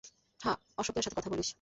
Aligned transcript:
হ্যাঁ, 0.41 0.57
অশোকের 0.77 1.03
সাথে 1.03 1.17
কথা 1.17 1.29
বলিস? 1.29 1.49